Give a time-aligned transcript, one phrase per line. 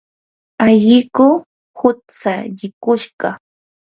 [0.65, 1.27] alliku
[1.79, 3.29] hutsallikushqa.